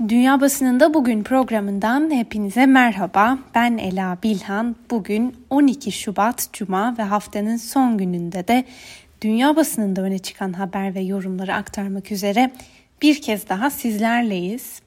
Dünya 0.00 0.40
Basınında 0.40 0.94
Bugün 0.94 1.22
programından 1.22 2.10
hepinize 2.10 2.66
merhaba. 2.66 3.38
Ben 3.54 3.78
Ela 3.78 4.18
Bilhan. 4.22 4.76
Bugün 4.90 5.36
12 5.50 5.92
Şubat 5.92 6.48
Cuma 6.52 6.98
ve 6.98 7.02
haftanın 7.02 7.56
son 7.56 7.98
gününde 7.98 8.48
de 8.48 8.64
dünya 9.22 9.56
basınında 9.56 10.02
öne 10.02 10.18
çıkan 10.18 10.52
haber 10.52 10.94
ve 10.94 11.00
yorumları 11.00 11.54
aktarmak 11.54 12.12
üzere 12.12 12.52
bir 13.02 13.22
kez 13.22 13.48
daha 13.48 13.70
sizlerleyiz. 13.70 14.80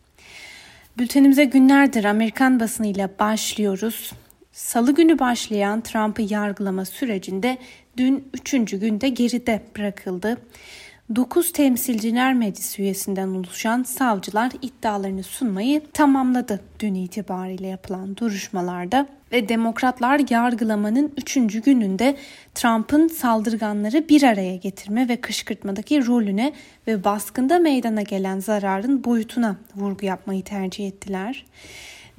Bültenimize 0.98 1.46
günlerdir 1.46 2.06
Amerikan 2.06 2.60
basınıyla 2.60 3.10
başlıyoruz. 3.20 4.12
Salı 4.52 4.96
günü 4.96 5.20
başlayan 5.20 5.82
Trump'ı 5.82 6.22
yargılama 6.22 6.86
sürecinde 6.86 7.58
dün 7.98 8.30
üçüncü 8.34 8.80
günde 8.80 9.10
geride 9.10 9.62
bırakıldı. 9.78 10.38
9 11.16 11.52
temsilciler 11.52 12.34
meclisi 12.34 12.82
üyesinden 12.82 13.28
oluşan 13.28 13.84
savcılar 13.84 14.52
iddialarını 14.62 15.24
sunmayı 15.24 15.82
tamamladı 15.94 16.60
dün 16.80 16.94
itibariyle 16.94 17.68
yapılan 17.68 18.18
duruşmalarda 18.18 19.08
ve 19.32 19.50
demokratlar 19.50 20.22
yargılamanın 20.30 21.14
3. 21.18 21.62
gününde 21.64 22.18
Trump'ın 22.56 23.08
saldırganları 23.08 24.10
bir 24.10 24.24
araya 24.24 24.56
getirme 24.56 25.10
ve 25.10 25.22
kışkırtmadaki 25.22 26.08
rolüne 26.08 26.54
ve 26.88 27.04
baskında 27.04 27.60
meydana 27.60 28.02
gelen 28.02 28.40
zararın 28.40 29.04
boyutuna 29.04 29.56
vurgu 29.76 30.06
yapmayı 30.06 30.44
tercih 30.44 30.88
ettiler. 30.88 31.46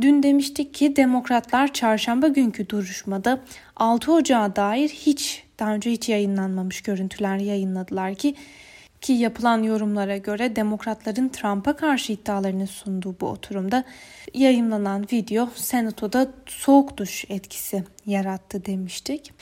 Dün 0.00 0.22
demiştik 0.22 0.74
ki 0.74 0.96
demokratlar 0.96 1.72
çarşamba 1.72 2.28
günkü 2.28 2.68
duruşmada 2.68 3.40
6 3.76 4.12
Ocağı 4.12 4.56
dair 4.56 4.88
hiç 4.88 5.44
daha 5.58 5.74
önce 5.74 5.90
hiç 5.90 6.08
yayınlanmamış 6.08 6.80
görüntüler 6.80 7.36
yayınladılar 7.36 8.14
ki 8.14 8.34
ki 9.00 9.12
yapılan 9.12 9.62
yorumlara 9.62 10.16
göre 10.16 10.56
demokratların 10.56 11.28
Trump'a 11.28 11.76
karşı 11.76 12.12
iddialarını 12.12 12.66
sunduğu 12.66 13.16
bu 13.20 13.26
oturumda 13.26 13.84
yayınlanan 14.34 15.06
video 15.12 15.48
senatoda 15.54 16.30
soğuk 16.46 16.96
duş 16.96 17.24
etkisi 17.28 17.84
yarattı 18.06 18.64
demiştik. 18.64 19.32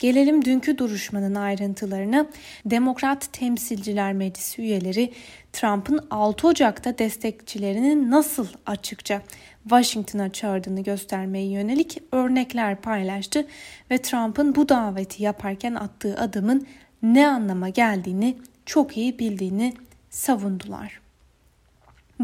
Gelelim 0.00 0.44
dünkü 0.44 0.78
duruşmanın 0.78 1.34
ayrıntılarına. 1.34 2.26
Demokrat 2.66 3.32
Temsilciler 3.32 4.12
Meclisi 4.12 4.62
üyeleri 4.62 5.12
Trump'ın 5.52 6.06
6 6.10 6.46
Ocak'ta 6.48 6.98
destekçilerinin 6.98 8.10
nasıl 8.10 8.46
açıkça 8.66 9.22
Washington'a 9.62 10.32
çağırdığını 10.32 10.80
göstermeye 10.80 11.46
yönelik 11.46 11.98
örnekler 12.12 12.80
paylaştı 12.80 13.46
ve 13.90 13.98
Trump'ın 13.98 14.54
bu 14.54 14.68
daveti 14.68 15.22
yaparken 15.22 15.74
attığı 15.74 16.16
adımın 16.18 16.66
ne 17.02 17.28
anlama 17.28 17.68
geldiğini 17.68 18.36
çok 18.66 18.96
iyi 18.96 19.18
bildiğini 19.18 19.74
savundular. 20.10 21.00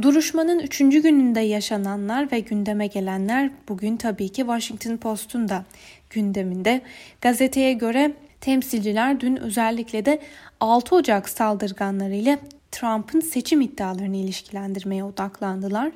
Duruşmanın 0.02 0.58
üçüncü 0.58 1.02
gününde 1.02 1.40
yaşananlar 1.40 2.32
ve 2.32 2.40
gündeme 2.40 2.86
gelenler 2.86 3.50
bugün 3.68 3.96
tabii 3.96 4.28
ki 4.28 4.40
Washington 4.40 4.96
Post'un 4.96 5.48
da 5.48 5.64
gündeminde. 6.10 6.82
Gazeteye 7.20 7.72
göre 7.72 8.12
temsilciler 8.40 9.20
dün 9.20 9.36
özellikle 9.36 10.04
de 10.04 10.20
6 10.60 10.94
Ocak 10.94 11.28
saldırganları 11.28 12.14
ile 12.14 12.38
Trump'ın 12.72 13.20
seçim 13.20 13.60
iddialarını 13.60 14.16
ilişkilendirmeye 14.16 15.04
odaklandılar. 15.04 15.92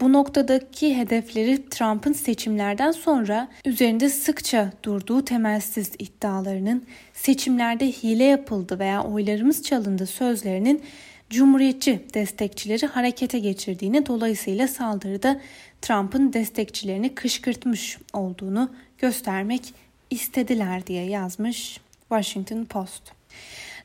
Bu 0.00 0.12
noktadaki 0.12 0.96
hedefleri 0.96 1.68
Trump'ın 1.68 2.12
seçimlerden 2.12 2.90
sonra 2.90 3.48
üzerinde 3.64 4.08
sıkça 4.08 4.72
durduğu 4.82 5.24
temelsiz 5.24 5.92
iddialarının 5.98 6.86
seçimlerde 7.12 7.86
hile 7.86 8.24
yapıldı 8.24 8.78
veya 8.78 9.04
oylarımız 9.04 9.62
çalındı 9.62 10.06
sözlerinin 10.06 10.82
Cumhuriyetçi 11.30 12.00
destekçileri 12.14 12.86
harekete 12.86 13.38
geçirdiğini 13.38 14.06
dolayısıyla 14.06 14.68
saldırıda 14.68 15.40
Trump'ın 15.82 16.32
destekçilerini 16.32 17.14
kışkırtmış 17.14 17.98
olduğunu 18.12 18.70
göstermek 18.98 19.74
istediler 20.10 20.86
diye 20.86 21.04
yazmış 21.04 21.80
Washington 22.08 22.64
Post. 22.64 23.02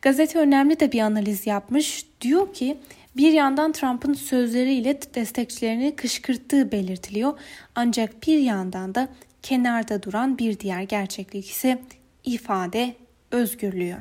Gazete 0.08 0.40
önemli 0.40 0.80
de 0.80 0.92
bir 0.92 1.00
analiz 1.00 1.48
yapmış. 1.48 2.06
Diyor 2.22 2.54
ki 2.54 2.78
bir 3.18 3.34
yandan 3.34 3.72
Trump'ın 3.72 4.14
sözleriyle 4.14 5.00
destekçilerini 5.16 5.96
kışkırttığı 5.96 6.72
belirtiliyor. 6.72 7.40
Ancak 7.76 8.28
bir 8.28 8.38
yandan 8.40 8.96
da 8.96 9.08
kenarda 9.44 10.04
duran 10.04 10.38
bir 10.38 10.60
diğer 10.60 10.82
gerçeklik 10.82 11.50
ise 11.50 11.82
ifade 12.26 12.96
özgürlüğü. 13.32 13.96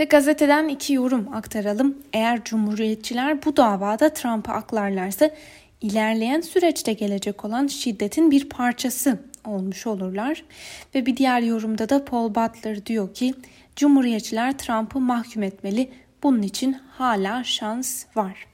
Ve 0.00 0.04
gazeteden 0.04 0.68
iki 0.68 0.92
yorum 0.92 1.34
aktaralım. 1.34 1.98
Eğer 2.12 2.44
cumhuriyetçiler 2.44 3.44
bu 3.44 3.56
davada 3.56 4.12
Trump'ı 4.12 4.52
aklarlarsa 4.52 5.30
ilerleyen 5.80 6.40
süreçte 6.40 6.92
gelecek 6.92 7.44
olan 7.44 7.66
şiddetin 7.66 8.30
bir 8.30 8.48
parçası 8.48 9.18
olmuş 9.44 9.86
olurlar. 9.86 10.44
Ve 10.94 11.06
bir 11.06 11.16
diğer 11.16 11.40
yorumda 11.40 11.88
da 11.88 12.04
Paul 12.04 12.28
Butler 12.34 12.86
diyor 12.86 13.14
ki 13.14 13.34
Cumhuriyetçiler 13.76 14.58
Trump'ı 14.58 15.00
mahkum 15.00 15.42
etmeli. 15.42 15.90
Bunun 16.22 16.42
için 16.42 16.80
hala 16.90 17.44
şans 17.44 18.04
var. 18.16 18.46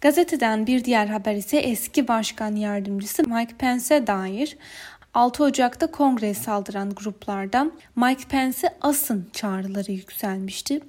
Gazeteden 0.00 0.66
bir 0.66 0.84
diğer 0.84 1.06
haber 1.06 1.34
ise 1.34 1.58
eski 1.58 2.08
başkan 2.08 2.56
yardımcısı 2.56 3.28
Mike 3.28 3.54
Pence'e 3.56 4.06
dair 4.06 4.56
6 5.14 5.44
Ocak'ta 5.44 5.90
kongreye 5.90 6.34
saldıran 6.34 6.90
gruplardan 6.90 7.72
Mike 7.96 8.28
Pence'e 8.28 8.74
asın 8.80 9.30
çağrıları 9.32 9.92
yükselmişti. 9.92 10.80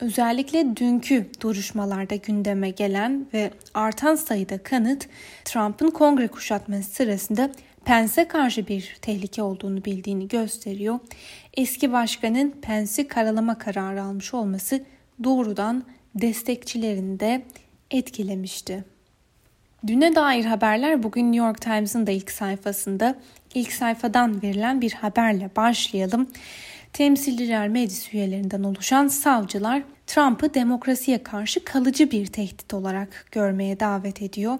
Özellikle 0.00 0.76
dünkü 0.76 1.26
duruşmalarda 1.40 2.14
gündeme 2.14 2.70
gelen 2.70 3.26
ve 3.34 3.50
artan 3.74 4.14
sayıda 4.14 4.62
kanıt 4.62 5.08
Trump'ın 5.44 5.90
kongre 5.90 6.28
kuşatması 6.28 6.90
sırasında 6.90 7.50
Pence'e 7.84 8.28
karşı 8.28 8.68
bir 8.68 8.96
tehlike 9.02 9.42
olduğunu 9.42 9.84
bildiğini 9.84 10.28
gösteriyor. 10.28 10.98
Eski 11.56 11.92
başkanın 11.92 12.50
Pence'i 12.62 13.08
karalama 13.08 13.58
kararı 13.58 14.02
almış 14.02 14.34
olması 14.34 14.84
doğrudan 15.24 15.84
destekçilerini 16.14 17.20
de 17.20 17.42
etkilemişti. 17.90 18.84
Düne 19.86 20.14
dair 20.14 20.44
haberler 20.44 21.02
bugün 21.02 21.32
New 21.32 21.46
York 21.46 21.60
Times'ın 21.60 22.06
da 22.06 22.10
ilk 22.10 22.30
sayfasında. 22.30 23.14
ilk 23.54 23.72
sayfadan 23.72 24.42
verilen 24.42 24.80
bir 24.80 24.92
haberle 24.92 25.50
başlayalım. 25.56 26.28
Temsilciler 26.92 27.68
Meclis 27.68 28.14
üyelerinden 28.14 28.62
oluşan 28.62 29.08
savcılar 29.08 29.82
Trump'ı 30.06 30.54
demokrasiye 30.54 31.22
karşı 31.22 31.64
kalıcı 31.64 32.10
bir 32.10 32.26
tehdit 32.26 32.74
olarak 32.74 33.26
görmeye 33.32 33.80
davet 33.80 34.22
ediyor. 34.22 34.58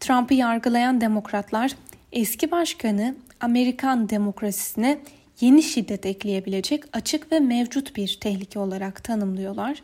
Trump'ı 0.00 0.34
yargılayan 0.34 1.00
demokratlar 1.00 1.72
eski 2.14 2.50
başkanı 2.50 3.14
Amerikan 3.40 4.08
demokrasisine 4.08 4.98
yeni 5.40 5.62
şiddet 5.62 6.06
ekleyebilecek 6.06 6.84
açık 6.92 7.32
ve 7.32 7.40
mevcut 7.40 7.96
bir 7.96 8.18
tehlike 8.20 8.58
olarak 8.58 9.04
tanımlıyorlar. 9.04 9.82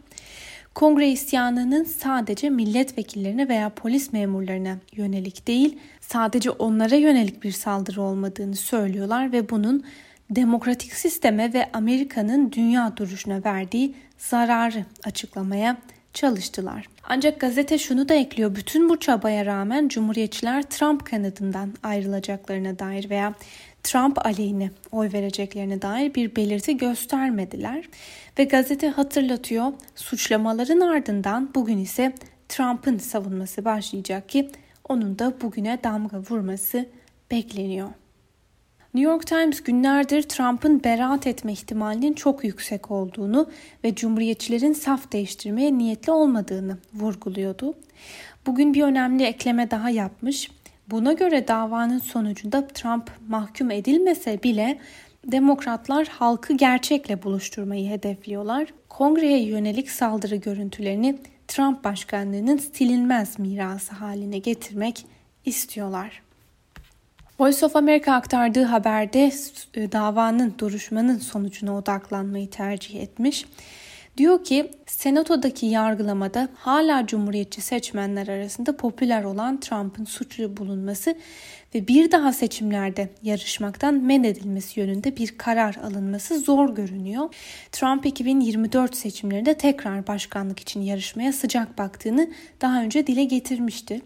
Kongre 0.74 1.08
isyanının 1.08 1.84
sadece 1.84 2.50
milletvekillerine 2.50 3.48
veya 3.48 3.68
polis 3.68 4.12
memurlarına 4.12 4.76
yönelik 4.92 5.46
değil, 5.46 5.78
sadece 6.00 6.50
onlara 6.50 6.94
yönelik 6.94 7.42
bir 7.42 7.52
saldırı 7.52 8.02
olmadığını 8.02 8.56
söylüyorlar 8.56 9.32
ve 9.32 9.50
bunun 9.50 9.84
demokratik 10.30 10.92
sisteme 10.92 11.52
ve 11.52 11.70
Amerika'nın 11.72 12.52
dünya 12.52 12.96
duruşuna 12.96 13.44
verdiği 13.44 13.94
zararı 14.18 14.84
açıklamaya 15.04 15.76
çalıştılar. 16.14 16.86
Ancak 17.04 17.40
gazete 17.40 17.78
şunu 17.78 18.08
da 18.08 18.14
ekliyor. 18.14 18.56
Bütün 18.56 18.88
bu 18.88 19.00
çabaya 19.00 19.46
rağmen 19.46 19.88
Cumhuriyetçiler 19.88 20.62
Trump 20.62 21.06
kanadından 21.06 21.74
ayrılacaklarına 21.82 22.78
dair 22.78 23.10
veya 23.10 23.34
Trump 23.82 24.26
aleyhine 24.26 24.70
oy 24.92 25.12
vereceklerine 25.12 25.82
dair 25.82 26.14
bir 26.14 26.36
belirti 26.36 26.76
göstermediler 26.76 27.88
ve 28.38 28.44
gazete 28.44 28.88
hatırlatıyor 28.88 29.72
suçlamaların 29.94 30.80
ardından 30.80 31.50
bugün 31.54 31.78
ise 31.78 32.12
Trump'ın 32.48 32.98
savunması 32.98 33.64
başlayacak 33.64 34.28
ki 34.28 34.50
onun 34.88 35.18
da 35.18 35.40
bugüne 35.40 35.78
damga 35.84 36.18
vurması 36.18 36.86
bekleniyor. 37.30 37.88
New 38.94 39.10
York 39.10 39.26
Times 39.26 39.60
günlerdir 39.60 40.22
Trump'ın 40.22 40.84
beraat 40.84 41.26
etme 41.26 41.52
ihtimalinin 41.52 42.12
çok 42.12 42.44
yüksek 42.44 42.90
olduğunu 42.90 43.50
ve 43.84 43.94
cumhuriyetçilerin 43.94 44.72
saf 44.72 45.12
değiştirmeye 45.12 45.78
niyetli 45.78 46.12
olmadığını 46.12 46.78
vurguluyordu. 46.94 47.74
Bugün 48.46 48.74
bir 48.74 48.82
önemli 48.82 49.24
ekleme 49.24 49.70
daha 49.70 49.90
yapmış. 49.90 50.50
Buna 50.88 51.12
göre 51.12 51.48
davanın 51.48 51.98
sonucunda 51.98 52.68
Trump 52.68 53.10
mahkum 53.28 53.70
edilmese 53.70 54.42
bile 54.42 54.78
demokratlar 55.26 56.06
halkı 56.06 56.52
gerçekle 56.52 57.22
buluşturmayı 57.22 57.90
hedefliyorlar. 57.90 58.74
Kongreye 58.88 59.42
yönelik 59.42 59.90
saldırı 59.90 60.36
görüntülerini 60.36 61.18
Trump 61.48 61.84
başkanlığının 61.84 62.56
silinmez 62.56 63.38
mirası 63.38 63.94
haline 63.94 64.38
getirmek 64.38 65.06
istiyorlar. 65.44 66.22
Voice 67.40 67.66
of 67.66 67.76
America 67.76 68.12
aktardığı 68.12 68.62
haberde 68.62 69.32
e, 69.74 69.92
davanın, 69.92 70.54
duruşmanın 70.58 71.18
sonucuna 71.18 71.76
odaklanmayı 71.76 72.50
tercih 72.50 73.02
etmiş. 73.02 73.46
Diyor 74.16 74.44
ki 74.44 74.70
senatodaki 74.86 75.66
yargılamada 75.66 76.48
hala 76.54 77.06
cumhuriyetçi 77.06 77.60
seçmenler 77.60 78.28
arasında 78.28 78.76
popüler 78.76 79.24
olan 79.24 79.60
Trump'ın 79.60 80.04
suçlu 80.04 80.56
bulunması 80.56 81.14
ve 81.74 81.88
bir 81.88 82.10
daha 82.10 82.32
seçimlerde 82.32 83.08
yarışmaktan 83.22 83.94
men 83.94 84.24
edilmesi 84.24 84.80
yönünde 84.80 85.16
bir 85.16 85.38
karar 85.38 85.74
alınması 85.74 86.40
zor 86.40 86.74
görünüyor. 86.74 87.34
Trump 87.72 88.06
2024 88.06 88.96
seçimlerinde 88.96 89.54
tekrar 89.54 90.06
başkanlık 90.06 90.60
için 90.60 90.80
yarışmaya 90.80 91.32
sıcak 91.32 91.78
baktığını 91.78 92.30
daha 92.60 92.82
önce 92.82 93.06
dile 93.06 93.24
getirmişti. 93.24 94.00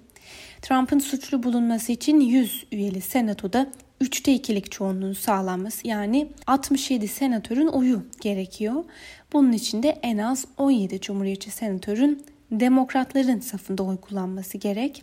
Trump'ın 0.62 0.98
suçlu 0.98 1.42
bulunması 1.42 1.92
için 1.92 2.20
100 2.20 2.66
üyeli 2.72 3.00
senatoda 3.00 3.66
3'te 4.00 4.36
2'lik 4.36 4.72
çoğunluğun 4.72 5.12
sağlanması 5.12 5.88
yani 5.88 6.28
67 6.46 7.08
senatörün 7.08 7.66
oyu 7.66 8.02
gerekiyor. 8.20 8.84
Bunun 9.32 9.52
için 9.52 9.82
de 9.82 9.98
en 10.02 10.18
az 10.18 10.44
17 10.58 11.00
cumhuriyetçi 11.00 11.50
senatörün 11.50 12.24
demokratların 12.50 13.40
safında 13.40 13.82
oy 13.82 13.96
kullanması 13.96 14.58
gerek. 14.58 15.02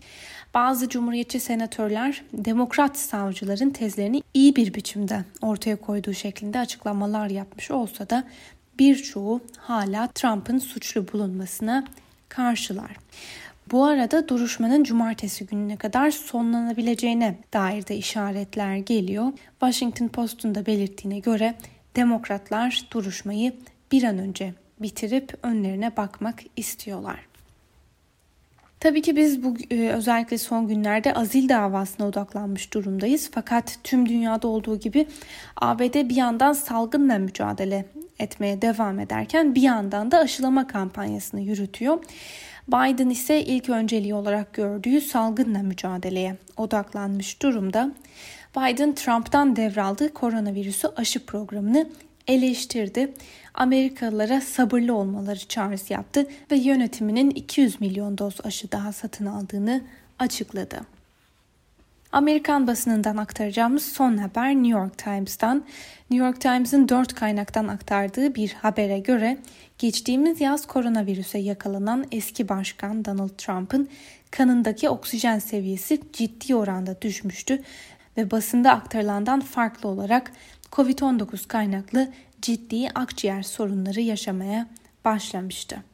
Bazı 0.54 0.90
cumhuriyetçi 0.90 1.40
senatörler 1.40 2.24
demokrat 2.34 2.98
savcıların 2.98 3.70
tezlerini 3.70 4.24
iyi 4.34 4.56
bir 4.56 4.74
biçimde 4.74 5.26
ortaya 5.42 5.76
koyduğu 5.76 6.14
şeklinde 6.14 6.60
açıklamalar 6.60 7.30
yapmış 7.30 7.72
olsa 7.72 8.10
da 8.10 8.24
birçoğu 8.80 9.42
hala 9.58 10.08
Trump'ın 10.08 10.58
suçlu 10.58 11.14
bulunmasına 11.14 11.86
karşılar. 12.30 12.92
Bu 13.72 13.86
arada 13.86 14.28
duruşmanın 14.28 14.84
cumartesi 14.84 15.46
gününe 15.46 15.78
kadar 15.78 16.12
sonlanabileceğine 16.12 17.38
dair 17.54 17.88
de 17.88 17.96
işaretler 17.96 18.76
geliyor. 18.76 19.32
Washington 19.60 20.08
Post'un 20.08 20.56
da 20.56 20.66
belirttiğine 20.66 21.20
göre 21.20 21.56
demokratlar 21.96 22.88
duruşmayı 22.92 23.54
bir 23.92 24.04
an 24.04 24.18
önce 24.18 24.54
bitirip 24.82 25.34
önlerine 25.44 25.98
bakmak 25.98 26.40
istiyorlar. 26.58 27.20
Tabii 28.80 29.02
ki 29.02 29.16
biz 29.16 29.44
bu 29.44 29.56
e, 29.72 29.90
özellikle 29.90 30.38
son 30.38 30.68
günlerde 30.68 31.14
azil 31.14 31.50
davasına 31.50 32.08
odaklanmış 32.08 32.74
durumdayız. 32.74 33.30
Fakat 33.34 33.78
tüm 33.84 34.10
dünyada 34.10 34.48
olduğu 34.48 34.80
gibi 34.80 35.08
ABD 35.56 36.10
bir 36.10 36.16
yandan 36.16 36.54
salgınla 36.54 37.18
mücadele 37.18 37.86
etmeye 38.20 38.62
devam 38.62 39.00
ederken 39.00 39.56
bir 39.56 39.62
yandan 39.62 40.12
da 40.12 40.20
aşılama 40.20 40.68
kampanyasını 40.68 41.42
yürütüyor. 41.42 42.00
Biden 42.68 43.10
ise 43.10 43.44
ilk 43.44 43.70
önceliği 43.70 44.14
olarak 44.14 44.54
gördüğü 44.54 45.02
salgınla 45.02 45.60
mücadeleye 45.60 46.38
odaklanmış 46.58 47.42
durumda. 47.42 47.92
Biden 48.58 48.96
Trump'tan 48.96 49.56
devraldığı 49.56 50.14
koronavirüsü 50.14 50.88
aşı 50.96 51.26
programını 51.26 51.90
eleştirdi. 52.28 53.14
Amerikalılara 53.54 54.42
sabırlı 54.42 54.96
olmaları 54.96 55.40
çağrısı 55.40 55.94
yaptı 55.94 56.28
ve 56.52 56.56
yönetiminin 56.56 57.30
200 57.30 57.82
milyon 57.82 58.18
doz 58.18 58.36
aşı 58.44 58.72
daha 58.72 58.92
satın 58.94 59.26
aldığını 59.26 59.82
açıkladı. 60.20 60.82
Amerikan 62.12 62.68
basınından 62.68 63.18
aktaracağımız 63.18 63.84
son 63.84 64.18
haber 64.18 64.50
New 64.50 64.80
York 64.80 64.98
Times'tan. 64.98 65.66
New 66.10 66.26
York 66.26 66.42
Times'ın 66.42 66.90
dört 66.90 67.16
kaynaktan 67.16 67.68
aktardığı 67.68 68.36
bir 68.36 68.54
habere 68.54 69.00
göre 69.00 69.38
geçtiğimiz 69.78 70.42
yaz 70.42 70.68
koronavirüse 70.68 71.38
yakalanan 71.38 72.06
eski 72.12 72.50
başkan 72.50 73.06
Donald 73.06 73.38
Trump'ın 73.38 73.90
kanındaki 74.32 74.90
oksijen 74.90 75.40
seviyesi 75.40 76.02
ciddi 76.14 76.56
oranda 76.56 77.02
düşmüştü 77.02 77.62
ve 78.18 78.32
basında 78.32 78.72
aktarılandan 78.72 79.40
farklı 79.40 79.90
olarak 79.90 80.32
COVID-19 80.72 81.48
kaynaklı 81.48 82.10
ciddi 82.42 82.90
akciğer 82.96 83.44
sorunları 83.44 84.02
yaşamaya 84.02 84.68
başlamıştı. 85.06 85.91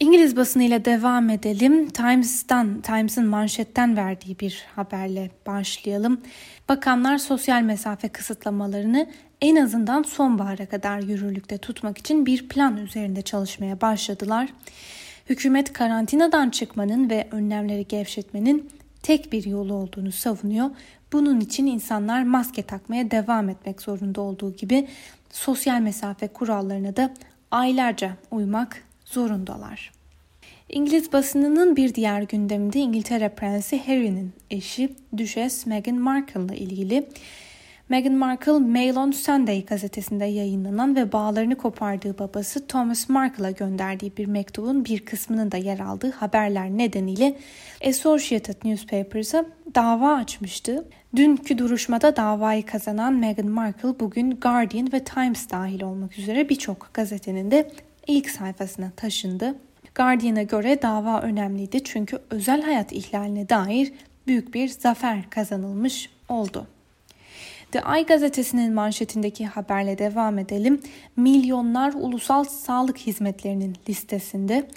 İngiliz 0.00 0.36
basınıyla 0.36 0.84
devam 0.84 1.30
edelim. 1.30 1.88
Times'tan, 1.88 2.80
Times'ın 2.80 3.26
manşetten 3.26 3.96
verdiği 3.96 4.38
bir 4.38 4.64
haberle 4.76 5.30
başlayalım. 5.46 6.20
Bakanlar 6.68 7.18
sosyal 7.18 7.62
mesafe 7.62 8.08
kısıtlamalarını 8.08 9.06
en 9.40 9.56
azından 9.56 10.02
sonbahara 10.02 10.66
kadar 10.66 11.00
yürürlükte 11.00 11.58
tutmak 11.58 11.98
için 11.98 12.26
bir 12.26 12.48
plan 12.48 12.76
üzerinde 12.76 13.22
çalışmaya 13.22 13.80
başladılar. 13.80 14.48
Hükümet 15.28 15.72
karantinadan 15.72 16.50
çıkmanın 16.50 17.10
ve 17.10 17.28
önlemleri 17.30 17.86
gevşetmenin 17.86 18.70
tek 19.02 19.32
bir 19.32 19.44
yolu 19.44 19.74
olduğunu 19.74 20.12
savunuyor. 20.12 20.70
Bunun 21.12 21.40
için 21.40 21.66
insanlar 21.66 22.22
maske 22.22 22.62
takmaya 22.62 23.10
devam 23.10 23.48
etmek 23.48 23.82
zorunda 23.82 24.20
olduğu 24.20 24.56
gibi 24.56 24.88
sosyal 25.30 25.80
mesafe 25.80 26.28
kurallarına 26.28 26.96
da 26.96 27.14
aylarca 27.50 28.12
uymak 28.30 28.87
zorundalar. 29.08 29.92
İngiliz 30.68 31.12
basınının 31.12 31.76
bir 31.76 31.94
diğer 31.94 32.22
gündeminde 32.22 32.78
İngiltere 32.78 33.28
Prensi 33.28 33.86
Harry'nin 33.86 34.32
eşi 34.50 34.92
Düşes 35.16 35.66
Meghan 35.66 35.96
Markle 35.96 36.56
ile 36.56 36.56
ilgili 36.56 37.08
Meghan 37.88 38.12
Markle 38.12 38.52
Mail 38.52 38.96
on 38.96 39.10
Sunday 39.10 39.64
gazetesinde 39.64 40.24
yayınlanan 40.24 40.96
ve 40.96 41.12
bağlarını 41.12 41.56
kopardığı 41.56 42.18
babası 42.18 42.66
Thomas 42.66 43.08
Markle'a 43.08 43.50
gönderdiği 43.50 44.16
bir 44.16 44.26
mektubun 44.26 44.84
bir 44.84 45.04
kısmının 45.04 45.52
da 45.52 45.56
yer 45.56 45.78
aldığı 45.78 46.10
haberler 46.10 46.70
nedeniyle 46.70 47.36
Associated 47.86 48.64
Newspapers'a 48.64 49.44
dava 49.74 50.14
açmıştı. 50.14 50.84
Dünkü 51.16 51.58
duruşmada 51.58 52.16
davayı 52.16 52.66
kazanan 52.66 53.14
Meghan 53.14 53.48
Markle 53.48 54.00
bugün 54.00 54.30
Guardian 54.30 54.92
ve 54.92 55.04
Times 55.04 55.50
dahil 55.50 55.82
olmak 55.82 56.18
üzere 56.18 56.48
birçok 56.48 56.90
gazetenin 56.94 57.50
de 57.50 57.70
ilk 58.08 58.30
sayfasına 58.30 58.90
taşındı. 58.96 59.54
Guardian'a 59.94 60.42
göre 60.42 60.82
dava 60.82 61.20
önemliydi 61.20 61.84
çünkü 61.84 62.18
özel 62.30 62.62
hayat 62.62 62.92
ihlaline 62.92 63.48
dair 63.48 63.92
büyük 64.26 64.54
bir 64.54 64.68
zafer 64.68 65.30
kazanılmış 65.30 66.10
oldu. 66.28 66.66
The 67.72 67.78
Eye 67.78 68.02
gazetesinin 68.02 68.74
manşetindeki 68.74 69.46
haberle 69.46 69.98
devam 69.98 70.38
edelim. 70.38 70.80
Milyonlar 71.16 71.92
ulusal 71.92 72.44
sağlık 72.44 72.98
hizmetlerinin 72.98 73.76
listesinde. 73.88 74.68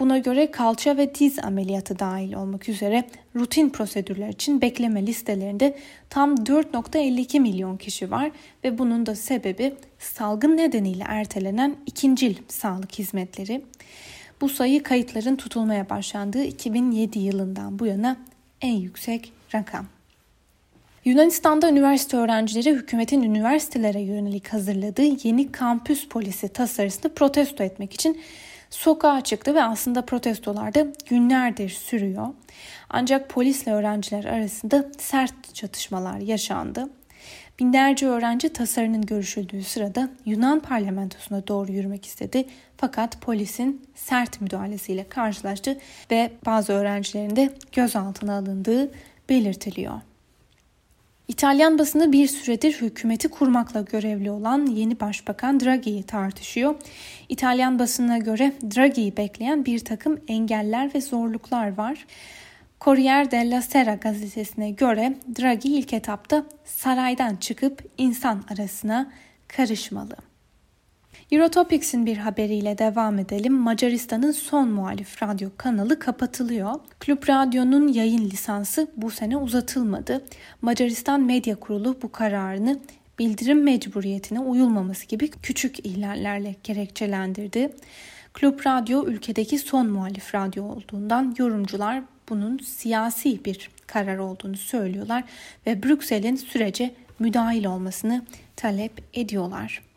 Buna 0.00 0.18
göre 0.18 0.50
kalça 0.50 0.96
ve 0.96 1.14
diz 1.14 1.38
ameliyatı 1.38 1.98
dahil 1.98 2.32
olmak 2.32 2.68
üzere 2.68 3.04
rutin 3.36 3.70
prosedürler 3.70 4.28
için 4.28 4.60
bekleme 4.60 5.06
listelerinde 5.06 5.78
tam 6.10 6.34
4.52 6.34 7.40
milyon 7.40 7.76
kişi 7.76 8.10
var 8.10 8.30
ve 8.64 8.78
bunun 8.78 9.06
da 9.06 9.14
sebebi 9.14 9.74
salgın 9.98 10.56
nedeniyle 10.56 11.04
ertelenen 11.06 11.76
ikincil 11.86 12.36
sağlık 12.48 12.98
hizmetleri. 12.98 13.64
Bu 14.40 14.48
sayı 14.48 14.82
kayıtların 14.82 15.36
tutulmaya 15.36 15.90
başlandığı 15.90 16.44
2007 16.44 17.18
yılından 17.18 17.78
bu 17.78 17.86
yana 17.86 18.16
en 18.60 18.76
yüksek 18.76 19.32
rakam. 19.54 19.97
Yunanistan'da 21.04 21.70
üniversite 21.70 22.16
öğrencileri 22.16 22.74
hükümetin 22.74 23.22
üniversitelere 23.22 24.00
yönelik 24.00 24.48
hazırladığı 24.48 25.26
yeni 25.26 25.52
kampüs 25.52 26.08
polisi 26.08 26.48
tasarısını 26.48 27.14
protesto 27.14 27.64
etmek 27.64 27.94
için 27.94 28.20
sokağa 28.70 29.20
çıktı 29.20 29.54
ve 29.54 29.62
aslında 29.62 30.02
protestolar 30.02 30.74
da 30.74 30.86
günlerdir 31.06 31.68
sürüyor. 31.68 32.26
Ancak 32.90 33.28
polisle 33.28 33.72
öğrenciler 33.72 34.24
arasında 34.24 34.90
sert 34.98 35.54
çatışmalar 35.54 36.18
yaşandı. 36.18 36.88
Binlerce 37.58 38.06
öğrenci 38.06 38.48
tasarının 38.52 39.02
görüşüldüğü 39.02 39.62
sırada 39.62 40.08
Yunan 40.26 40.60
parlamentosuna 40.60 41.46
doğru 41.46 41.72
yürümek 41.72 42.06
istedi 42.06 42.44
fakat 42.76 43.20
polisin 43.20 43.86
sert 43.94 44.40
müdahalesiyle 44.40 45.08
karşılaştı 45.08 45.78
ve 46.10 46.30
bazı 46.46 46.72
öğrencilerin 46.72 47.36
de 47.36 47.52
gözaltına 47.72 48.38
alındığı 48.38 48.90
belirtiliyor. 49.28 50.07
İtalyan 51.28 51.78
basını 51.78 52.12
bir 52.12 52.28
süredir 52.28 52.72
hükümeti 52.72 53.28
kurmakla 53.28 53.80
görevli 53.80 54.30
olan 54.30 54.66
yeni 54.66 55.00
başbakan 55.00 55.60
Draghi'yi 55.60 56.02
tartışıyor. 56.02 56.74
İtalyan 57.28 57.78
basınına 57.78 58.18
göre 58.18 58.52
Draghi'yi 58.76 59.16
bekleyen 59.16 59.64
bir 59.64 59.78
takım 59.78 60.20
engeller 60.28 60.94
ve 60.94 61.00
zorluklar 61.00 61.76
var. 61.76 62.06
Corriere 62.80 63.30
della 63.30 63.62
Sera 63.62 63.94
gazetesine 63.94 64.70
göre 64.70 65.16
Draghi 65.40 65.68
ilk 65.68 65.92
etapta 65.92 66.44
saraydan 66.64 67.36
çıkıp 67.36 67.82
insan 67.98 68.44
arasına 68.50 69.12
karışmalı. 69.48 70.16
Eurotopics'in 71.30 72.06
bir 72.06 72.16
haberiyle 72.16 72.78
devam 72.78 73.18
edelim. 73.18 73.52
Macaristan'ın 73.52 74.32
son 74.32 74.68
muhalif 74.68 75.22
radyo 75.22 75.50
kanalı 75.56 75.98
kapatılıyor. 75.98 76.74
Klub 77.00 77.28
Radyo'nun 77.28 77.88
yayın 77.88 78.30
lisansı 78.30 78.88
bu 78.96 79.10
sene 79.10 79.36
uzatılmadı. 79.36 80.24
Macaristan 80.62 81.20
Medya 81.20 81.56
Kurulu 81.56 81.96
bu 82.02 82.12
kararını 82.12 82.78
bildirim 83.18 83.62
mecburiyetine 83.62 84.40
uyulmaması 84.40 85.06
gibi 85.06 85.30
küçük 85.30 85.86
ihlallerle 85.86 86.54
gerekçelendirdi. 86.64 87.72
Klub 88.34 88.66
Radyo 88.66 89.06
ülkedeki 89.06 89.58
son 89.58 89.86
muhalif 89.86 90.34
radyo 90.34 90.64
olduğundan 90.64 91.34
yorumcular 91.38 92.02
bunun 92.28 92.58
siyasi 92.58 93.44
bir 93.44 93.70
karar 93.86 94.18
olduğunu 94.18 94.56
söylüyorlar 94.56 95.24
ve 95.66 95.82
Brüksel'in 95.82 96.36
sürece 96.36 96.94
müdahil 97.18 97.64
olmasını 97.64 98.26
talep 98.56 98.92
ediyorlar. 99.14 99.87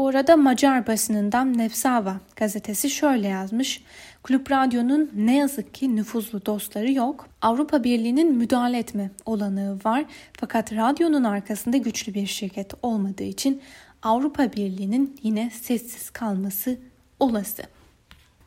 Bu 0.00 0.08
arada 0.08 0.36
Macar 0.36 0.86
basınından 0.86 1.58
Nefsava 1.58 2.16
gazetesi 2.36 2.90
şöyle 2.90 3.28
yazmış. 3.28 3.82
Kulüp 4.22 4.50
Radyo'nun 4.50 5.10
ne 5.14 5.36
yazık 5.36 5.74
ki 5.74 5.96
nüfuzlu 5.96 6.46
dostları 6.46 6.92
yok. 6.92 7.28
Avrupa 7.42 7.84
Birliği'nin 7.84 8.34
müdahale 8.34 8.78
etme 8.78 9.10
olanağı 9.26 9.78
var. 9.84 10.04
Fakat 10.40 10.72
radyonun 10.72 11.24
arkasında 11.24 11.76
güçlü 11.76 12.14
bir 12.14 12.26
şirket 12.26 12.72
olmadığı 12.82 13.24
için 13.24 13.62
Avrupa 14.02 14.52
Birliği'nin 14.52 15.16
yine 15.22 15.50
sessiz 15.50 16.10
kalması 16.10 16.78
olası. 17.20 17.62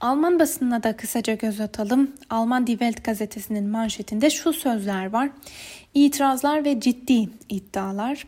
Alman 0.01 0.39
basınına 0.39 0.83
da 0.83 0.97
kısaca 0.97 1.33
göz 1.33 1.61
atalım. 1.61 2.11
Alman 2.29 2.67
Die 2.67 2.77
Welt 2.77 3.03
gazetesinin 3.03 3.69
manşetinde 3.69 4.29
şu 4.29 4.53
sözler 4.53 5.05
var. 5.09 5.29
İtirazlar 5.93 6.65
ve 6.65 6.79
ciddi 6.79 7.29
iddialar. 7.49 8.27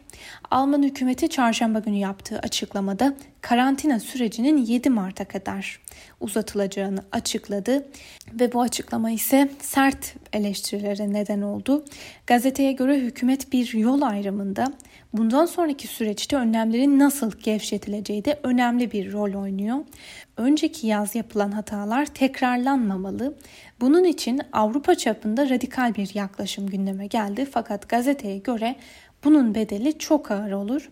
Alman 0.52 0.84
hükümeti 0.84 1.30
çarşamba 1.30 1.80
günü 1.80 1.98
yaptığı 1.98 2.40
açıklamada 2.40 3.14
karantina 3.46 4.00
sürecinin 4.00 4.58
7 4.58 4.90
Mart'a 4.90 5.26
kadar 5.26 5.80
uzatılacağını 6.20 7.00
açıkladı 7.12 7.88
ve 8.34 8.54
bu 8.54 8.62
açıklama 8.62 9.12
ise 9.12 9.50
sert 9.62 10.16
eleştirilere 10.34 11.14
neden 11.14 11.42
oldu. 11.42 11.86
Gazeteye 12.28 12.72
göre 12.72 13.00
hükümet 13.00 13.54
bir 13.54 13.74
yol 13.74 14.02
ayrımında 14.02 14.74
bundan 15.14 15.46
sonraki 15.46 15.88
süreçte 15.88 16.36
önlemlerin 16.36 17.00
nasıl 17.00 17.32
gevşetileceği 17.32 18.26
de 18.26 18.40
önemli 18.44 18.92
bir 18.92 19.12
rol 19.14 19.42
oynuyor. 19.42 19.78
Önceki 20.38 20.88
yaz 20.88 21.16
yapılan 21.16 21.52
hatalar 21.52 22.06
tekrarlanmamalı. 22.06 23.36
Bunun 23.82 24.04
için 24.04 24.42
Avrupa 24.54 24.96
çapında 24.96 25.50
radikal 25.50 25.96
bir 25.96 26.16
yaklaşım 26.16 26.68
gündeme 26.68 27.08
geldi 27.08 27.48
fakat 27.52 27.90
gazeteye 27.90 28.38
göre 28.38 28.76
bunun 29.24 29.56
bedeli 29.56 29.98
çok 29.98 30.32
ağır 30.32 30.52
olur. 30.52 30.90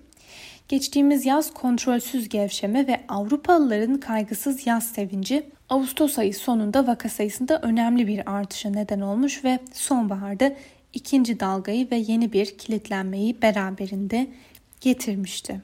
Geçtiğimiz 0.67 1.25
yaz 1.25 1.53
kontrolsüz 1.53 2.29
gevşeme 2.29 2.88
ve 2.88 3.01
Avrupalıların 3.08 4.00
kaygısız 4.00 4.67
yaz 4.67 4.84
sevinci 4.88 5.43
Ağustos 5.70 6.20
ayı 6.20 6.34
sonunda 6.34 6.88
vaka 6.88 7.10
sayısında 7.10 7.60
önemli 7.62 8.08
bir 8.08 8.32
artışa 8.32 8.70
neden 8.70 9.01
olmuş 9.01 9.43
ve 9.43 9.60
sonbaharda 9.74 10.53
ikinci 10.93 11.39
dalgayı 11.39 11.91
ve 11.91 11.96
yeni 11.96 12.34
bir 12.34 12.58
kilitlenmeyi 12.58 13.41
beraberinde 13.41 14.27
getirmişti. 14.82 15.62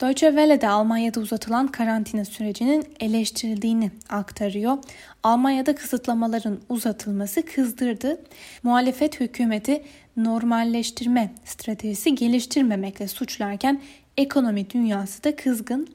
Deutsche 0.00 0.28
Welle 0.28 0.60
de 0.60 0.68
Almanya'da 0.68 1.20
uzatılan 1.20 1.68
karantina 1.68 2.24
sürecinin 2.24 2.84
eleştirildiğini 3.00 3.90
aktarıyor. 4.08 4.78
Almanya'da 5.22 5.74
kısıtlamaların 5.74 6.58
uzatılması 6.68 7.42
kızdırdı. 7.42 8.20
Muhalefet 8.62 9.20
hükümeti 9.20 9.82
normalleştirme 10.16 11.34
stratejisi 11.44 12.14
geliştirmemekle 12.14 13.08
suçlarken 13.08 13.80
ekonomi 14.16 14.70
dünyası 14.70 15.24
da 15.24 15.36
kızgın. 15.36 15.88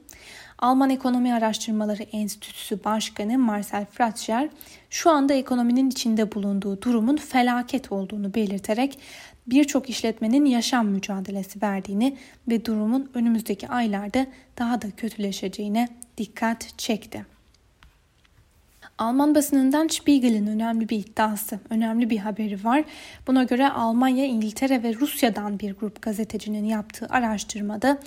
Alman 0.58 0.90
Ekonomi 0.90 1.34
Araştırmaları 1.34 2.02
Enstitüsü 2.02 2.84
Başkanı 2.84 3.38
Marcel 3.38 3.86
Fratscher 3.86 4.48
şu 4.90 5.10
anda 5.10 5.34
ekonominin 5.34 5.90
içinde 5.90 6.32
bulunduğu 6.32 6.82
durumun 6.82 7.16
felaket 7.16 7.92
olduğunu 7.92 8.34
belirterek 8.34 8.98
birçok 9.46 9.90
işletmenin 9.90 10.44
yaşam 10.44 10.88
mücadelesi 10.88 11.62
verdiğini 11.62 12.16
ve 12.48 12.64
durumun 12.64 13.10
önümüzdeki 13.14 13.68
aylarda 13.68 14.26
daha 14.58 14.82
da 14.82 14.90
kötüleşeceğine 14.90 15.88
dikkat 16.18 16.78
çekti. 16.78 17.26
Alman 19.02 19.34
basınından 19.34 19.88
Spiegel'in 19.88 20.46
önemli 20.46 20.88
bir 20.88 20.98
iddiası, 20.98 21.60
önemli 21.70 22.10
bir 22.10 22.18
haberi 22.18 22.64
var. 22.64 22.84
Buna 23.26 23.44
göre 23.44 23.68
Almanya, 23.68 24.26
İngiltere 24.26 24.82
ve 24.82 24.94
Rusya'dan 24.94 25.60
bir 25.60 25.74
grup 25.74 26.02
gazetecinin 26.02 26.64
yaptığı 26.64 27.06
araştırmada 27.10 27.98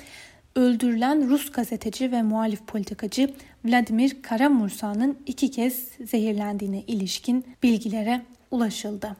öldürülen 0.55 1.29
Rus 1.29 1.51
gazeteci 1.51 2.11
ve 2.11 2.21
muhalif 2.21 2.67
politikacı 2.67 3.33
Vladimir 3.65 4.21
Karamursa'nın 4.21 5.17
iki 5.25 5.51
kez 5.51 5.89
zehirlendiğine 6.05 6.81
ilişkin 6.81 7.45
bilgilere 7.63 8.21
ulaşıldı. 8.51 9.15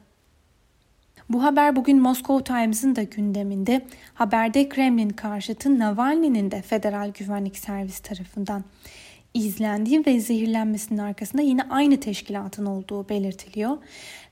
Bu 1.29 1.43
haber 1.43 1.75
bugün 1.75 2.01
Moscow 2.01 2.53
Times'ın 2.53 2.95
da 2.95 3.03
gündeminde. 3.03 3.85
Haberde 4.13 4.69
Kremlin 4.69 5.09
karşıtı 5.09 5.79
Navalny'nin 5.79 6.51
de 6.51 6.61
Federal 6.61 7.11
Güvenlik 7.11 7.57
Servisi 7.57 8.03
tarafından 8.03 8.63
izlendiği 9.35 10.05
ve 10.05 10.19
zehirlenmesinin 10.19 10.99
arkasında 10.99 11.41
yine 11.41 11.63
aynı 11.69 11.99
teşkilatın 11.99 12.65
olduğu 12.65 13.09
belirtiliyor. 13.09 13.77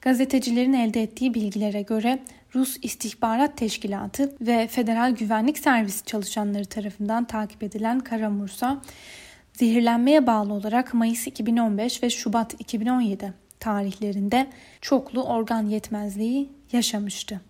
Gazetecilerin 0.02 0.74
elde 0.74 1.04
ettiği 1.04 1.34
bilgilere 1.34 1.82
göre 1.82 2.20
Rus 2.56 2.78
İstihbarat 2.82 3.58
Teşkilatı 3.58 4.36
ve 4.42 4.68
Federal 4.68 5.16
Güvenlik 5.16 5.58
Servisi 5.58 6.06
çalışanları 6.06 6.66
tarafından 6.66 7.26
takip 7.26 7.64
edilen 7.64 8.00
Karamursa, 8.00 8.82
zehirlenmeye 9.54 10.28
bağlı 10.28 10.54
olarak 10.54 10.94
Mayıs 10.94 11.28
2015 11.28 12.04
ve 12.04 12.10
Şubat 12.10 12.62
2017 12.62 13.34
tarihlerinde 13.60 14.48
çoklu 14.82 15.24
organ 15.24 15.66
yetmezliği 15.66 16.50
yaşamıştı. 16.72 17.42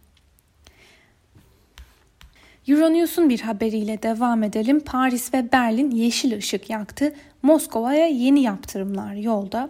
Euronews'un 2.68 3.30
bir 3.30 3.40
haberiyle 3.40 4.04
devam 4.04 4.44
edelim. 4.44 4.80
Paris 4.80 5.34
ve 5.34 5.52
Berlin 5.52 5.92
yeşil 5.92 6.38
ışık 6.38 6.70
yaktı. 6.70 7.14
Moskova'ya 7.44 8.08
yeni 8.08 8.42
yaptırımlar 8.42 9.14
yolda. 9.14 9.70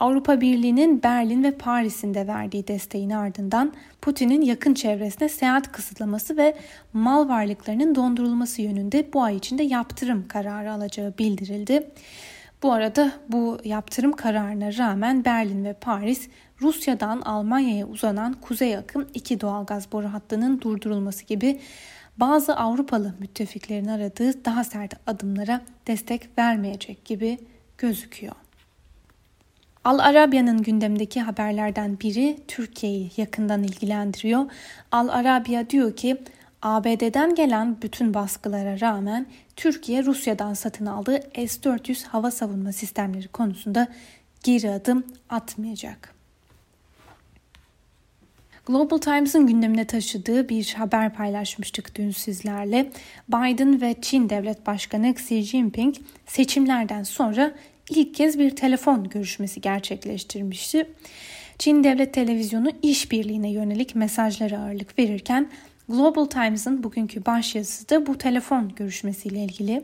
Avrupa 0.00 0.40
Birliği'nin 0.40 1.02
Berlin 1.02 1.44
ve 1.44 1.50
Paris'in 1.50 2.14
verdiği 2.14 2.68
desteğin 2.68 3.10
ardından 3.10 3.72
Putin'in 4.02 4.42
yakın 4.42 4.74
çevresine 4.74 5.28
seyahat 5.28 5.72
kısıtlaması 5.72 6.36
ve 6.36 6.54
mal 6.92 7.28
varlıklarının 7.28 7.94
dondurulması 7.94 8.62
yönünde 8.62 9.12
bu 9.12 9.22
ay 9.22 9.36
içinde 9.36 9.62
yaptırım 9.62 10.28
kararı 10.28 10.72
alacağı 10.72 11.14
bildirildi. 11.18 11.90
Bu 12.62 12.72
arada 12.72 13.12
bu 13.28 13.58
yaptırım 13.64 14.12
kararına 14.12 14.76
rağmen 14.78 15.24
Berlin 15.24 15.64
ve 15.64 15.72
Paris 15.72 16.28
Rusya'dan 16.60 17.20
Almanya'ya 17.20 17.86
uzanan 17.86 18.32
kuzey 18.32 18.76
akım 18.76 19.08
iki 19.14 19.40
doğalgaz 19.40 19.92
boru 19.92 20.06
hattının 20.06 20.60
durdurulması 20.60 21.24
gibi 21.24 21.60
bazı 22.16 22.56
Avrupalı 22.56 23.14
müttefiklerin 23.18 23.88
aradığı 23.88 24.44
daha 24.44 24.64
sert 24.64 24.94
adımlara 25.06 25.60
destek 25.86 26.38
vermeyecek 26.38 27.04
gibi 27.04 27.38
gözüküyor. 27.78 28.34
Al 29.84 29.98
Arabiya'nın 29.98 30.62
gündemdeki 30.62 31.20
haberlerden 31.20 32.00
biri 32.00 32.38
Türkiye'yi 32.48 33.10
yakından 33.16 33.62
ilgilendiriyor. 33.62 34.44
Al 34.92 35.08
Arabiya 35.08 35.70
diyor 35.70 35.96
ki 35.96 36.16
ABD'den 36.62 37.34
gelen 37.34 37.82
bütün 37.82 38.14
baskılara 38.14 38.80
rağmen 38.80 39.26
Türkiye 39.56 40.04
Rusya'dan 40.04 40.54
satın 40.54 40.86
aldığı 40.86 41.20
S-400 41.34 42.06
hava 42.06 42.30
savunma 42.30 42.72
sistemleri 42.72 43.28
konusunda 43.28 43.88
geri 44.42 44.70
adım 44.70 45.06
atmayacak. 45.28 46.14
Global 48.66 48.98
Times'ın 48.98 49.46
gündemine 49.46 49.84
taşıdığı 49.84 50.48
bir 50.48 50.74
haber 50.78 51.14
paylaşmıştık 51.14 51.94
dün 51.94 52.10
sizlerle. 52.10 52.90
Biden 53.28 53.80
ve 53.80 53.94
Çin 54.02 54.28
Devlet 54.30 54.66
Başkanı 54.66 55.08
Xi 55.08 55.42
Jinping 55.42 55.96
seçimlerden 56.26 57.02
sonra 57.02 57.54
ilk 57.90 58.14
kez 58.14 58.38
bir 58.38 58.50
telefon 58.50 59.08
görüşmesi 59.08 59.60
gerçekleştirmişti. 59.60 60.90
Çin 61.58 61.84
Devlet 61.84 62.14
Televizyonu 62.14 62.70
işbirliğine 62.82 63.50
yönelik 63.50 63.94
mesajlara 63.94 64.58
ağırlık 64.58 64.98
verirken 64.98 65.50
Global 65.88 66.24
Times'ın 66.24 66.82
bugünkü 66.82 67.26
başyazısı 67.26 67.88
da 67.88 68.06
bu 68.06 68.18
telefon 68.18 68.74
görüşmesiyle 68.76 69.44
ilgili. 69.44 69.82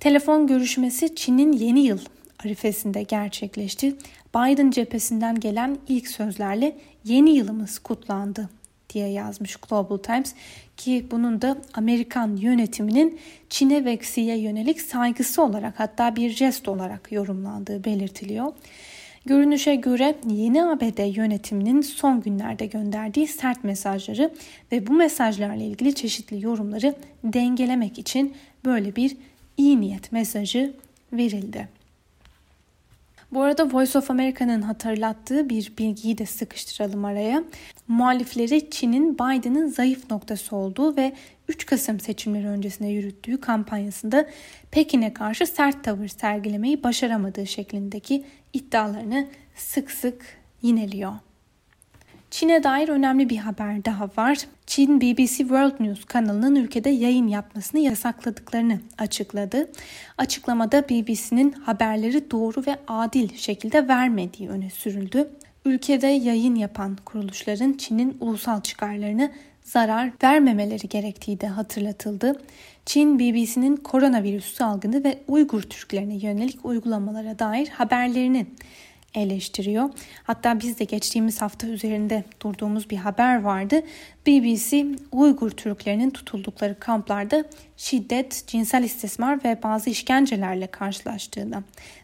Telefon 0.00 0.46
görüşmesi 0.46 1.14
Çin'in 1.14 1.52
yeni 1.52 1.80
yıl 1.80 1.98
arifesinde 2.44 3.02
gerçekleşti. 3.02 3.96
Biden 4.34 4.70
cephesinden 4.70 5.40
gelen 5.40 5.78
ilk 5.88 6.08
sözlerle 6.08 6.76
yeni 7.04 7.30
yılımız 7.30 7.78
kutlandı 7.78 8.48
diye 8.90 9.08
yazmış 9.08 9.56
Global 9.56 9.96
Times 9.96 10.34
ki 10.76 11.06
bunun 11.10 11.42
da 11.42 11.56
Amerikan 11.74 12.36
yönetiminin 12.36 13.18
Çin'e 13.48 13.84
ve 13.84 13.94
Xi'ye 13.94 14.38
yönelik 14.38 14.80
saygısı 14.80 15.42
olarak 15.42 15.80
hatta 15.80 16.16
bir 16.16 16.30
jest 16.30 16.68
olarak 16.68 17.12
yorumlandığı 17.12 17.84
belirtiliyor. 17.84 18.52
Görünüşe 19.26 19.74
göre 19.74 20.14
yeni 20.28 20.64
ABD 20.64 21.16
yönetiminin 21.16 21.80
son 21.80 22.20
günlerde 22.20 22.66
gönderdiği 22.66 23.26
sert 23.26 23.64
mesajları 23.64 24.34
ve 24.72 24.86
bu 24.86 24.92
mesajlarla 24.92 25.62
ilgili 25.62 25.94
çeşitli 25.94 26.44
yorumları 26.44 26.94
dengelemek 27.24 27.98
için 27.98 28.34
böyle 28.64 28.96
bir 28.96 29.16
iyi 29.56 29.80
niyet 29.80 30.12
mesajı 30.12 30.72
verildi. 31.12 31.79
Bu 33.32 33.42
arada 33.42 33.72
Voice 33.72 33.98
of 33.98 34.10
America'nın 34.10 34.62
hatırlattığı 34.62 35.48
bir 35.48 35.72
bilgiyi 35.78 36.18
de 36.18 36.26
sıkıştıralım 36.26 37.04
araya. 37.04 37.44
Muhalifleri 37.88 38.70
Çin'in 38.70 39.14
Biden'ın 39.14 39.66
zayıf 39.66 40.10
noktası 40.10 40.56
olduğu 40.56 40.96
ve 40.96 41.12
3 41.48 41.66
Kasım 41.66 42.00
seçimleri 42.00 42.46
öncesinde 42.46 42.88
yürüttüğü 42.88 43.40
kampanyasında 43.40 44.26
Pekin'e 44.70 45.12
karşı 45.12 45.46
sert 45.46 45.84
tavır 45.84 46.08
sergilemeyi 46.08 46.82
başaramadığı 46.82 47.46
şeklindeki 47.46 48.24
iddialarını 48.52 49.28
sık 49.54 49.90
sık 49.90 50.22
yineliyor. 50.62 51.12
Çin'e 52.30 52.62
dair 52.62 52.88
önemli 52.88 53.30
bir 53.30 53.36
haber 53.36 53.84
daha 53.84 54.10
var. 54.16 54.38
Çin 54.66 55.00
BBC 55.00 55.36
World 55.36 55.80
News 55.80 56.04
kanalının 56.04 56.56
ülkede 56.56 56.90
yayın 56.90 57.28
yapmasını 57.28 57.80
yasakladıklarını 57.80 58.80
açıkladı. 58.98 59.70
Açıklamada 60.18 60.82
BBC'nin 60.88 61.52
haberleri 61.52 62.30
doğru 62.30 62.66
ve 62.66 62.76
adil 62.88 63.36
şekilde 63.36 63.88
vermediği 63.88 64.48
öne 64.48 64.70
sürüldü. 64.70 65.30
Ülkede 65.64 66.06
yayın 66.06 66.54
yapan 66.54 66.96
kuruluşların 67.04 67.72
Çin'in 67.72 68.16
ulusal 68.20 68.60
çıkarlarını 68.60 69.30
zarar 69.64 70.12
vermemeleri 70.22 70.88
gerektiği 70.88 71.40
de 71.40 71.46
hatırlatıldı. 71.46 72.42
Çin 72.86 73.18
BBC'nin 73.18 73.76
koronavirüs 73.76 74.54
salgını 74.54 75.04
ve 75.04 75.18
Uygur 75.28 75.62
Türklerine 75.62 76.14
yönelik 76.14 76.64
uygulamalara 76.64 77.38
dair 77.38 77.68
haberlerini 77.68 78.46
eleştiriyor. 79.14 79.90
Hatta 80.24 80.60
biz 80.60 80.78
de 80.78 80.84
geçtiğimiz 80.84 81.42
hafta 81.42 81.66
üzerinde 81.66 82.24
durduğumuz 82.42 82.90
bir 82.90 82.96
haber 82.96 83.42
vardı. 83.42 83.82
BBC 84.26 84.86
Uygur 85.12 85.50
Türklerinin 85.50 86.10
tutuldukları 86.10 86.78
kamplarda 86.80 87.44
şiddet, 87.76 88.44
cinsel 88.46 88.84
istismar 88.84 89.44
ve 89.44 89.58
bazı 89.62 89.90
işkencelerle 89.90 90.66
karşılaştığına 90.66 91.62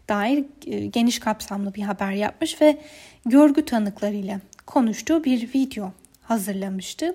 dair 0.09 0.45
e, 0.67 0.87
geniş 0.87 1.19
kapsamlı 1.19 1.75
bir 1.75 1.83
haber 1.83 2.13
yapmış 2.13 2.63
ve 2.63 2.79
görgü 3.27 3.65
tanıklarıyla 3.65 4.41
konuştuğu 4.67 5.25
bir 5.25 5.55
video 5.55 5.93
hazırlamıştı. 6.23 7.15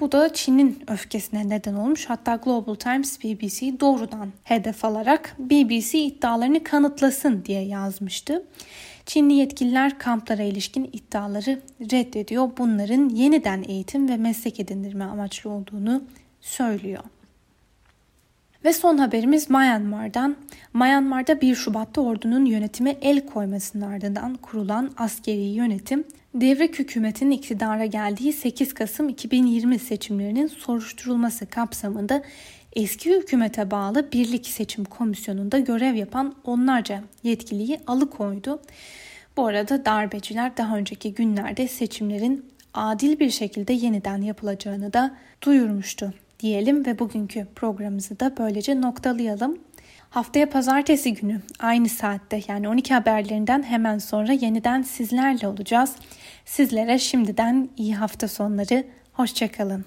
Bu 0.00 0.12
da 0.12 0.32
Çin'in 0.32 0.82
öfkesine 0.88 1.48
neden 1.48 1.74
olmuş. 1.74 2.06
Hatta 2.06 2.36
Global 2.36 2.74
Times 2.74 3.24
BBC 3.24 3.80
doğrudan 3.80 4.32
hedef 4.44 4.84
alarak 4.84 5.36
BBC 5.38 5.98
iddialarını 5.98 6.64
kanıtlasın 6.64 7.44
diye 7.44 7.62
yazmıştı. 7.62 8.42
Çinli 9.06 9.34
yetkililer 9.34 9.98
kamplara 9.98 10.42
ilişkin 10.42 10.90
iddiaları 10.92 11.60
reddediyor. 11.80 12.50
Bunların 12.58 13.08
yeniden 13.08 13.64
eğitim 13.68 14.08
ve 14.08 14.16
meslek 14.16 14.60
edindirme 14.60 15.04
amaçlı 15.04 15.50
olduğunu 15.50 16.02
söylüyor. 16.40 17.02
Ve 18.64 18.72
son 18.72 18.98
haberimiz 18.98 19.50
Myanmar'dan. 19.50 20.36
Myanmar'da 20.74 21.40
1 21.40 21.54
Şubat'ta 21.54 22.00
ordunun 22.00 22.44
yönetime 22.44 22.96
el 23.02 23.26
koymasının 23.26 23.92
ardından 23.92 24.34
kurulan 24.34 24.90
askeri 24.96 25.40
yönetim, 25.40 26.04
devrik 26.34 26.78
hükümetin 26.78 27.30
iktidara 27.30 27.86
geldiği 27.86 28.32
8 28.32 28.74
Kasım 28.74 29.08
2020 29.08 29.78
seçimlerinin 29.78 30.46
soruşturulması 30.46 31.46
kapsamında 31.46 32.22
eski 32.72 33.16
hükümete 33.16 33.70
bağlı 33.70 34.12
Birlik 34.12 34.46
Seçim 34.46 34.84
Komisyonu'nda 34.84 35.58
görev 35.58 35.94
yapan 35.94 36.34
onlarca 36.44 37.02
yetkiliyi 37.22 37.80
alıkoydu. 37.86 38.60
Bu 39.36 39.46
arada 39.46 39.84
darbeciler 39.84 40.56
daha 40.56 40.76
önceki 40.76 41.14
günlerde 41.14 41.68
seçimlerin 41.68 42.50
adil 42.74 43.18
bir 43.18 43.30
şekilde 43.30 43.72
yeniden 43.72 44.22
yapılacağını 44.22 44.92
da 44.92 45.16
duyurmuştu 45.42 46.14
diyelim 46.40 46.86
ve 46.86 46.98
bugünkü 46.98 47.46
programımızı 47.56 48.20
da 48.20 48.36
böylece 48.38 48.80
noktalayalım. 48.80 49.58
Haftaya 50.10 50.50
pazartesi 50.50 51.14
günü 51.14 51.40
aynı 51.58 51.88
saatte 51.88 52.42
yani 52.48 52.68
12 52.68 52.94
haberlerinden 52.94 53.62
hemen 53.62 53.98
sonra 53.98 54.32
yeniden 54.32 54.82
sizlerle 54.82 55.48
olacağız. 55.48 55.94
Sizlere 56.44 56.98
şimdiden 56.98 57.68
iyi 57.76 57.94
hafta 57.94 58.28
sonları, 58.28 58.84
hoşçakalın. 59.12 59.84